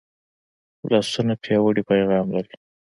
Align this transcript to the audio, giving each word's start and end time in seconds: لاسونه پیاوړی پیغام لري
لاسونه 0.89 1.33
پیاوړی 1.43 1.81
پیغام 1.89 2.25
لري 2.35 2.53